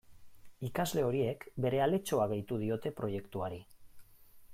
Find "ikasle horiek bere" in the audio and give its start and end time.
0.67-1.81